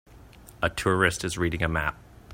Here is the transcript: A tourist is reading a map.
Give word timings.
A 0.63 0.69
tourist 0.71 1.23
is 1.23 1.37
reading 1.37 1.61
a 1.61 1.67
map. 1.69 1.95